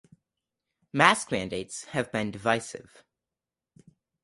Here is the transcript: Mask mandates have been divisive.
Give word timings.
Mask 0.91 1.31
mandates 1.31 1.83
have 1.83 2.11
been 2.11 2.31
divisive. 2.31 3.03